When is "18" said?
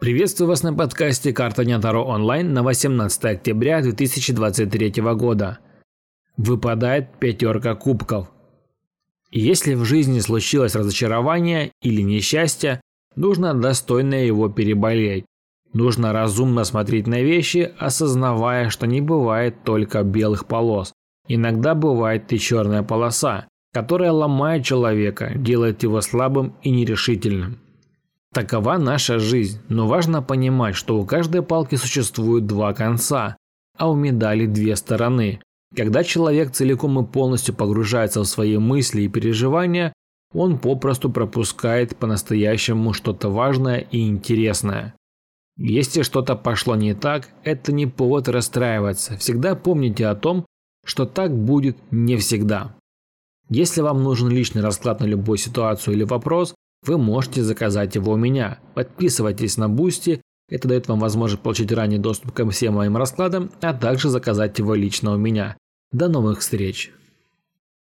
2.62-3.22